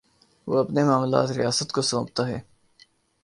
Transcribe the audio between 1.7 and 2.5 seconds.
کو سونپتا ہے۔